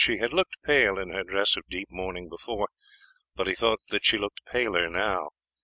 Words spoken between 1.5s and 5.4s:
of deep mourning before, but he thought that she looked paler now.